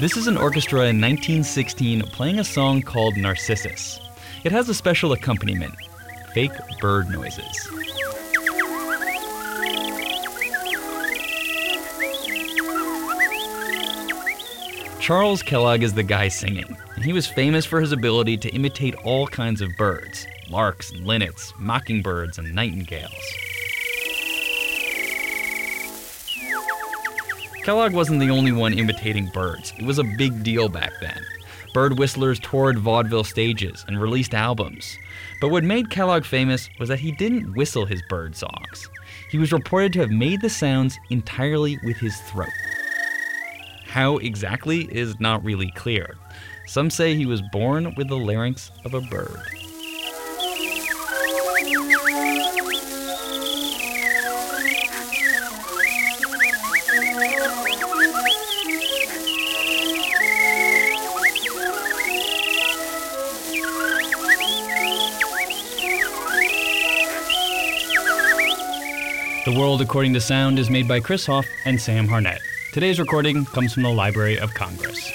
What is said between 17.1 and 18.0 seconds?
was famous for his